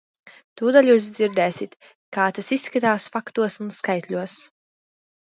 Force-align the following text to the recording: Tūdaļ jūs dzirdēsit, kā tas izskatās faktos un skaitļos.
Tūdaļ 0.61 0.89
jūs 0.89 1.09
dzirdēsit, 1.17 1.77
kā 2.19 2.27
tas 2.39 2.51
izskatās 2.59 3.09
faktos 3.19 3.63
un 3.67 3.73
skaitļos. 3.81 4.39